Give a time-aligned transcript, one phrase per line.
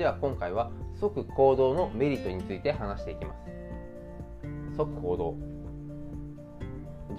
[0.00, 3.38] では今回は即行動のメリットについて話していきます。
[4.74, 5.36] 即行動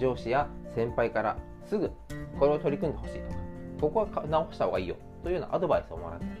[0.00, 1.92] 上司や先輩からすぐ
[2.40, 3.36] これを取り組んでほしいとか
[3.82, 6.32] ここは直した方がいいよというようなアドバイスをもらったり。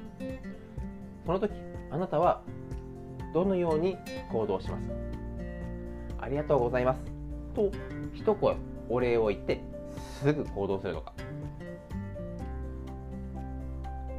[1.24, 1.52] その時
[1.92, 2.42] あなたは
[3.32, 3.96] どのように
[4.32, 4.94] 行動しますか
[6.22, 7.00] ありがとうございます
[7.54, 7.70] と
[8.12, 8.56] 一声
[8.88, 9.62] お礼を言って
[10.20, 11.12] すぐ行動するのか。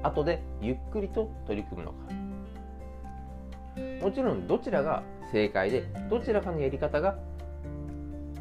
[0.03, 1.97] 後でゆっくりと取り組むのか。
[4.01, 7.17] もちろんどちらが正解でどちらかのやり方が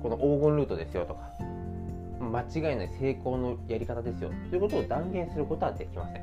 [0.02, 1.30] この黄金ルートですよとか
[2.20, 6.22] 間違いない成功のやり方ですよということを断言することはできません。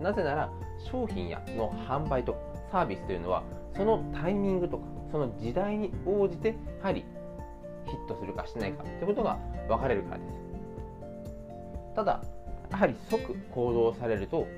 [0.00, 0.50] なぜなら
[0.90, 2.36] 商品やの販売と
[2.70, 3.42] サービスというのは
[3.76, 6.54] そのタイミングとかその時代に応じてや
[6.86, 7.04] はり
[7.86, 10.34] ヒットするかしないかということが分かれるからです。
[11.94, 12.22] ただ
[12.74, 14.48] やはり即行動されると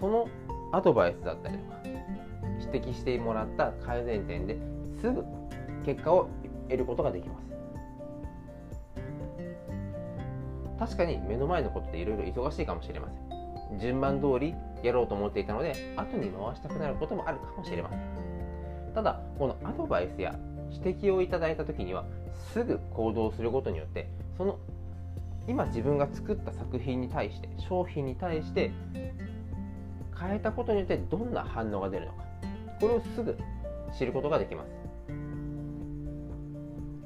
[0.00, 0.28] その
[0.72, 1.76] アドバイスだったりとか
[2.58, 4.58] 指摘してもらった改善点で
[5.00, 5.24] すぐ
[5.86, 6.28] 結果を
[6.68, 7.42] 得ることができます。
[10.76, 13.08] 確かに目の前のことでいろいろ忙しいかもしれま
[13.70, 13.78] せん。
[13.78, 18.00] 順番通りやろうと思っていたので後に回したくなることもあるかもしれません。
[18.92, 20.34] ただこのアドバイスや
[20.68, 22.06] 指摘をいただいた時には
[22.52, 24.58] すぐ行動することによってその
[25.48, 28.70] 今自分が作った作品に対して商品に対して
[30.18, 32.24] 変えたことによってどんな反応が出るのか。
[32.80, 33.36] これをすぐ
[33.96, 34.70] 知ることができます。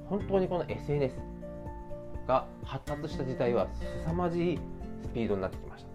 [0.08, 1.16] 本当にこの SNS
[2.26, 3.68] が発達した時代は
[4.04, 4.58] 凄まじい
[5.02, 5.86] スピードになってきまし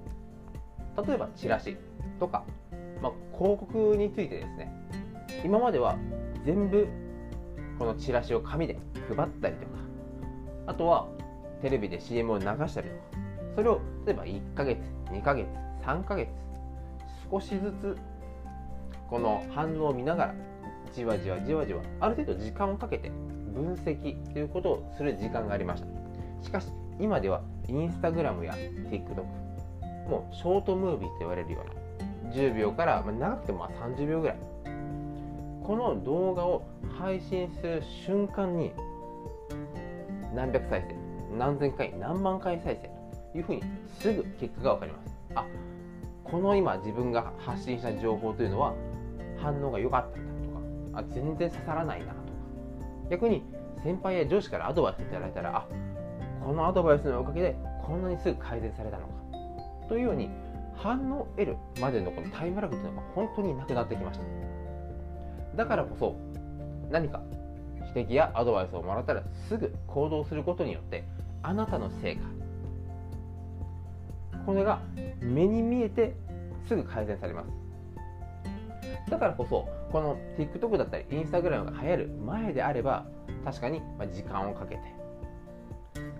[0.95, 1.02] た。
[1.03, 1.78] 例えばチラシ
[2.20, 2.44] とか、
[3.02, 4.72] まあ、広告についてですね。
[5.45, 5.98] 今までは
[6.45, 6.88] 全部
[7.80, 8.78] このチラシを紙で
[9.16, 9.72] 配ったりとか。
[10.67, 11.08] あとは
[11.62, 13.02] テレビで CM を流したりとか
[13.56, 14.80] それを例えば1ヶ月
[15.12, 15.48] 2ヶ月
[15.84, 16.30] 3ヶ月
[17.30, 17.98] 少しずつ
[19.09, 20.36] この反応を見ながら
[20.94, 23.10] じわじわじわじわある程度時間をかけて
[23.54, 26.02] 分析ということをする時間がありました。
[26.42, 26.67] しかし
[26.99, 29.23] 今ではインスタグラムや TikTok
[30.10, 31.64] もうショートムービーと言われるよ
[32.23, 34.38] うな10秒から長くても30秒ぐらい
[35.64, 36.64] この動画を
[36.98, 38.72] 配信する瞬間に
[40.36, 41.01] 何百再生
[41.37, 42.89] 何千回何万回再生
[43.31, 43.64] というふうに
[43.99, 45.15] すぐ結果が分かります。
[45.36, 45.45] あ
[46.23, 48.73] この今自分が発信した情報というのは
[49.37, 52.21] 反応が良かったんだとかあ全然刺さらないなとか。
[53.09, 53.43] 逆に
[53.83, 55.67] 先輩や上司からアドバイスいただいたらあ
[56.45, 57.55] このアドバイスのおかげで
[57.86, 59.13] こんなにすぐ改善されたのか。
[59.89, 60.30] というように
[60.75, 64.25] 反応を得るまでのこのタイムラグというのが本当になくなってきました。
[65.55, 66.15] だからこそ
[66.89, 67.21] 何か
[67.96, 71.04] 指摘やアドバイスをもらったらすぐ行動することによって
[71.44, 72.22] あなたの成果
[74.46, 74.82] これが
[75.22, 76.16] 目に見えて
[76.68, 77.50] すぐ改善されます。
[79.10, 83.06] だからこそこの TikTok だったり Instagram が流行る前であれば
[83.44, 83.82] 確かに
[84.14, 84.82] 時間をかけて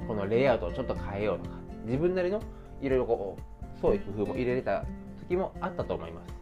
[0.08, 1.56] このレイアウトをちょっと変えようとか
[1.86, 2.42] 自分なりの
[2.82, 3.38] いろいろこ
[3.78, 4.84] う創意工夫も入れれた
[5.22, 6.34] 時もあったと思います。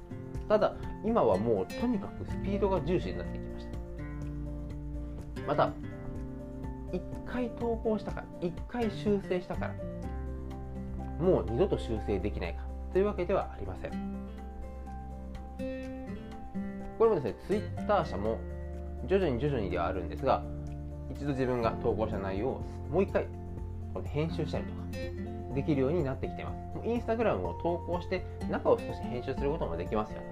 [0.48, 0.74] ただ
[1.06, 3.49] 今はもうとにかくスピードが重視になってきました
[5.48, 5.72] また
[6.92, 9.74] 1回投稿したから1回修正したから
[11.24, 12.62] もう二度と修正できないか。
[12.94, 13.92] というわけではありません。
[16.98, 18.40] これもですねツイッター社も
[19.06, 20.44] 徐々に徐々にではあるんですが
[21.12, 22.62] 一度自分が投稿した内容を
[22.92, 23.28] もう一回
[24.06, 24.82] 編集したりとか
[25.56, 26.88] できるようになってきてます。
[26.88, 30.26] インスタグラムを投稿して中を少し編集することもできますよね。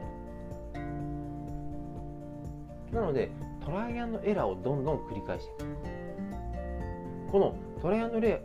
[2.91, 3.31] なので
[3.67, 7.31] トライアンドエラーをどんどん繰り返していく。
[7.33, 8.41] このトライアンドレ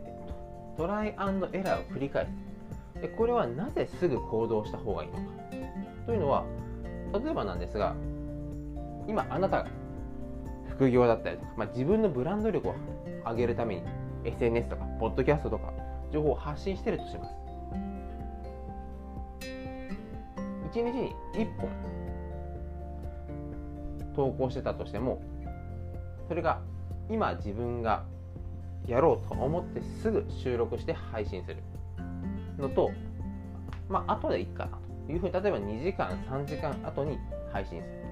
[0.75, 2.27] トライアンドエラーを繰り返
[2.95, 2.99] す。
[2.99, 5.23] でこれはなぜすぐ行動した方がいいのか。
[6.07, 6.43] というのは
[7.13, 7.95] 例えばなんですが
[9.07, 9.69] 今あなたが
[10.67, 12.75] 副業だったりとか、まあ、自分のブランド力を
[13.25, 13.83] 上げるために
[14.25, 15.71] SNS とかポッドキャストとか
[16.11, 17.35] 情報を発信してるとします。
[20.73, 21.92] 1日に1本
[24.15, 25.21] 投稿してたとしても
[26.27, 26.61] それが
[27.09, 28.03] 今自分が
[28.87, 31.57] やろうと思ってすぐ収録して配信する
[32.57, 32.91] のと
[33.89, 37.17] まあ後でいいかなというふうに例えば2時間3時間後に
[37.51, 38.03] 配信する。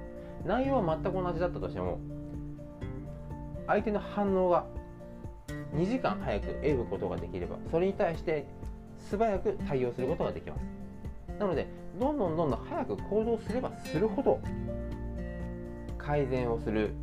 [0.46, 2.00] 内容は全く同じだったとしても
[3.68, 4.66] 相手の反応が
[5.76, 8.46] 2時間早く得ることができればそれに対して
[8.98, 10.62] 素早く対応することができます。
[11.40, 11.68] なので
[12.00, 14.40] どんどんどんどん早く行動すればするほど
[16.06, 16.94] 改善をする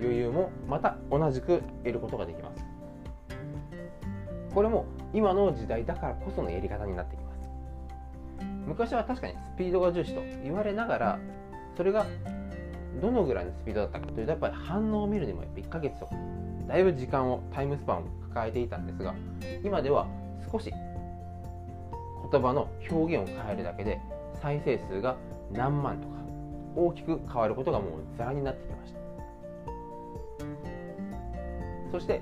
[0.00, 2.64] 余裕もまた同じく得ることができます。
[4.54, 7.24] これも今の時代だからこそのやり方になってきます。
[8.66, 11.18] 昔は確かにスピードが重視と言われながら
[11.76, 12.06] それが
[13.00, 16.14] どのぐらいのスピードだったかというとやっぱり反応を見るにも1ヶ月とか
[16.68, 19.14] だいぶ時間をタイムスパンを抱えていたんですが
[19.62, 20.06] 今では
[20.50, 20.72] 少し
[22.30, 24.00] 言葉の表現を変えるだけで
[24.40, 25.16] 再生数が
[25.52, 26.23] 何万とか
[26.76, 28.98] 大きく変わることがもうザラになってきました。
[31.92, 32.20] そして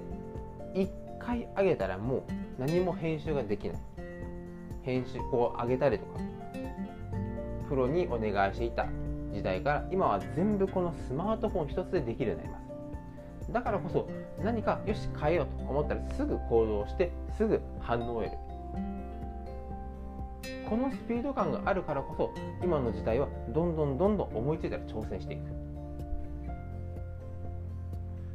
[0.75, 0.89] 1
[1.19, 2.23] 回上げたらもう
[2.59, 3.79] 何も編集ができない。
[4.83, 6.21] 編集こう上げたりとか
[7.69, 8.87] プロにお願いしていた
[9.33, 12.59] 時代から今は全部このスマートフォン一つでできるようになりま
[13.47, 13.53] す。
[13.53, 14.09] だからこそ
[14.43, 18.39] 何かよし変えようと思ったらすぐ行動してすぐ反応を得る。
[20.73, 22.33] このスピード感があるからこそ
[22.65, 25.43] 今の時代はどんどんどんどん思いついたら挑戦していく。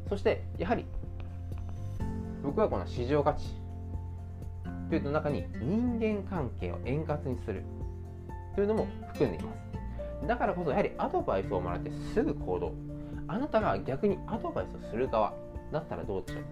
[0.07, 0.85] そしてやはり
[2.43, 3.55] 僕はこの市場価値。
[4.87, 7.63] というの中に人間関係を円滑にする。
[8.53, 9.51] というのも含んでいま
[10.21, 10.27] す。
[10.27, 12.71] だからこそやはりアドバイスをもらってすぐ行動。
[13.27, 15.33] あなたが逆にアドバイスをする側
[15.71, 16.43] だったらどうでしょう。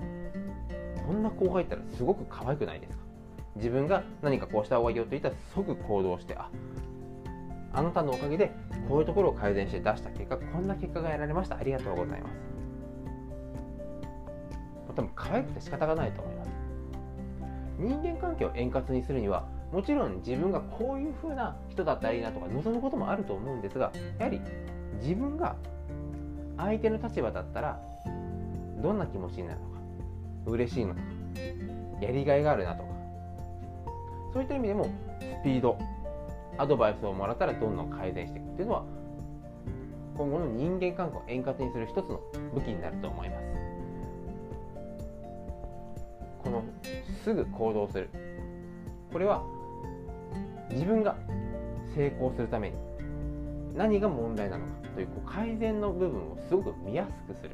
[1.05, 3.04] こんな後輩いたらすごく可愛くないですか。
[3.55, 6.49] 自分が何かこうした方がいいよと言ったら即行動してあ
[7.73, 8.51] あなたのおかげで
[8.87, 11.57] こういうところを改善して出した結果こんな結果が得られました。
[11.57, 12.35] ありがとうございます。
[14.95, 16.49] 多分可愛くて仕方がないと思います。
[17.77, 24.39] 人間関係を円滑にするにはもちろん自分がこういう風な人だったらいいなとか望むこともあると思うんですがやはり
[25.01, 25.57] 自分が
[26.57, 27.81] 相手の立場だったら
[28.81, 29.79] どんな気持ちになるのか
[30.45, 31.01] 嬉しいのか
[32.01, 32.94] やりがいがあるなとか
[34.35, 35.79] そういった意味でもスピード
[36.57, 38.83] アドバイスをもらったらどんどん改善していくっていうのは
[40.17, 42.19] 今後の人間関係を円滑にする一つの
[42.53, 43.43] 武器になると思います。
[46.43, 46.63] この
[47.23, 48.09] すぐ行動する。
[49.13, 49.41] これは
[50.69, 51.15] 自分が
[51.95, 52.75] 成功するために
[53.73, 57.51] 何が問題なのかというこう改善の部分をすごく見やすくする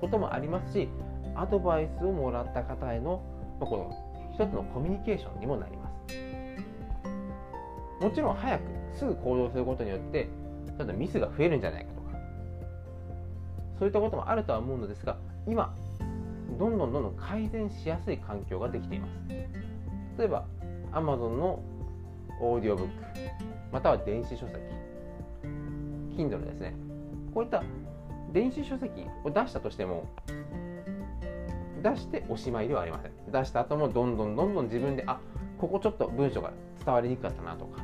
[0.00, 0.88] こともありますし
[1.34, 3.22] アドバイスをもらった方への
[3.60, 4.03] この
[4.34, 5.94] 一つのコミュニケーションにもなります。
[8.02, 10.28] もちろん早くすぐ行動することによって
[10.76, 12.18] ちょっとミスが増えるんじゃないかとか。
[13.78, 15.16] そういったこともあるとは思うのですが
[15.46, 15.74] 今
[16.58, 19.12] どんどんどんどん改善しやすい環境ができています。
[20.18, 20.46] 例えば
[20.92, 21.62] Amazon の
[22.40, 22.92] オーディオブック
[23.72, 24.58] または電子書籍
[26.16, 26.74] Kindle ですね。
[27.32, 27.62] こういった
[28.32, 30.08] 電子書籍を出したとしても
[31.84, 33.12] 出しておしまいではありません。
[33.30, 35.20] 出した後もどんどんどんどん自分であ
[35.58, 36.50] ここちょっと文章が
[36.82, 37.82] 伝わりにくかったなとか。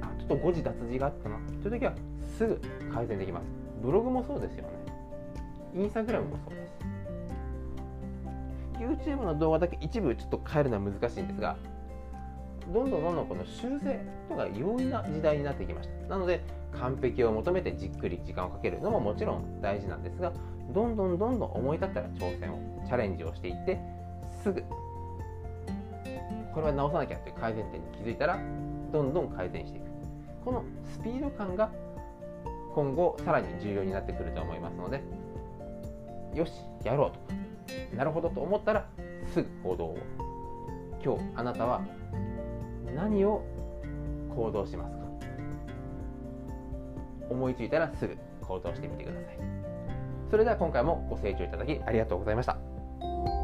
[0.00, 1.36] あちょっと誤字脱字があったな。
[1.62, 1.92] という時は
[2.38, 2.58] すぐ
[2.92, 3.44] 改善できます。
[3.82, 4.70] ブログもそうですよね。
[5.74, 6.72] インスタグラムもそうです。
[9.10, 11.56] YouTube の動画だけ一部ちょっと変えるのは難しいんですが
[12.72, 15.94] どんどんどんどんこの修正とか容易な時代になってきました。
[16.08, 16.42] なので
[16.72, 20.32] 完璧を求めてじっくり時間をかけるのももちろん大事なんですが
[20.72, 23.78] どんどんどんどん思い立ったら挑戦をチャレンジをしていって
[24.42, 24.62] すぐ
[26.54, 28.38] これは直さなきゃという改善点に気づいたら
[28.92, 29.86] どんどん改善していく。
[30.44, 31.70] このスピード感が
[32.74, 35.02] 今後さらに重要になってくると思いますので
[36.34, 36.52] よし
[36.84, 37.18] やろうと。
[37.18, 37.26] か
[37.96, 38.86] なるほどと思ったら
[39.32, 39.98] すぐ行動を。
[41.04, 41.82] 今日あなたは
[42.94, 43.42] 何を
[44.34, 45.04] 行動しますか？
[47.30, 49.38] 思いついたらすぐ行動してみてください。
[50.30, 53.35] それでは今回もご清聴いただきありがとうございました。